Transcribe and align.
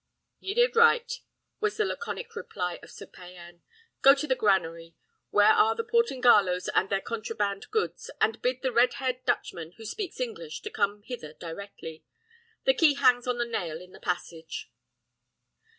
"He 0.39 0.55
did 0.55 0.75
right," 0.75 1.13
was 1.59 1.77
the 1.77 1.85
laconic 1.85 2.35
reply 2.35 2.79
of 2.81 2.89
Sir 2.89 3.05
Payan; 3.05 3.61
"go 4.01 4.15
to 4.15 4.25
the 4.25 4.33
granary, 4.33 4.95
where 5.29 5.53
are 5.53 5.75
the 5.75 5.83
Portingallos 5.83 6.69
and 6.73 6.89
their 6.89 7.01
contraband 7.01 7.69
goods, 7.69 8.09
and 8.19 8.41
bid 8.41 8.63
the 8.63 8.71
red 8.71 8.95
haired 8.95 9.23
Dutchman 9.25 9.73
who 9.73 9.85
speaks 9.85 10.19
English 10.19 10.61
to 10.63 10.71
come 10.71 11.03
hither 11.03 11.33
directly. 11.33 12.03
The 12.63 12.73
key 12.73 12.95
hangs 12.95 13.27
on 13.27 13.37
the 13.37 13.45
nail 13.45 13.79
in 13.79 13.91
the 13.91 13.99
passage." 13.99 14.71